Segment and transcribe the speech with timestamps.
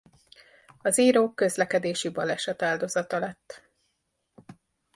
[0.81, 3.61] Az író közlekedési baleset áldozata lett.